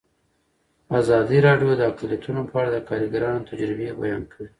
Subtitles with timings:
[0.99, 4.47] ازادي راډیو د اقلیتونه په اړه د کارګرانو تجربې بیان کړي.